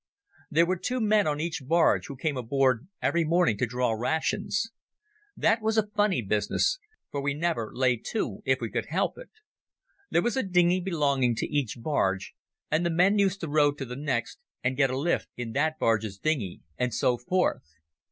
There 0.49 0.65
were 0.65 0.77
two 0.77 0.99
men 0.99 1.27
on 1.27 1.39
each 1.39 1.61
barge, 1.67 2.07
who 2.07 2.15
came 2.15 2.35
aboard 2.35 2.87
every 3.03 3.23
morning 3.23 3.55
to 3.59 3.67
draw 3.67 3.91
rations. 3.91 4.71
That 5.37 5.61
was 5.61 5.77
a 5.77 5.89
funny 5.95 6.23
business, 6.23 6.79
for 7.11 7.21
we 7.21 7.35
never 7.35 7.69
lay 7.71 7.97
to 8.07 8.41
if 8.43 8.59
we 8.61 8.71
could 8.71 8.87
help 8.87 9.19
it. 9.19 9.29
There 10.09 10.23
was 10.23 10.35
a 10.35 10.41
dinghy 10.41 10.79
belonging 10.79 11.35
to 11.35 11.45
each 11.55 11.77
barge, 11.79 12.33
and 12.71 12.83
the 12.83 12.89
men 12.89 13.19
used 13.19 13.41
to 13.41 13.47
row 13.47 13.73
to 13.73 13.85
the 13.85 13.95
next 13.95 14.39
and 14.63 14.75
get 14.75 14.89
a 14.89 14.97
lift 14.97 15.27
in 15.37 15.51
that 15.51 15.77
barge's 15.77 16.17
dinghy, 16.17 16.63
and 16.79 16.91
so 16.95 17.15
forth. 17.19 17.61